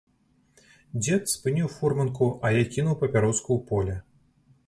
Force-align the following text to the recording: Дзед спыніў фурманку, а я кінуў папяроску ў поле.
Дзед 1.01 1.23
спыніў 1.33 1.67
фурманку, 1.75 2.31
а 2.47 2.51
я 2.57 2.63
кінуў 2.77 2.95
папяроску 3.05 3.49
ў 3.59 3.67
поле. 3.69 3.95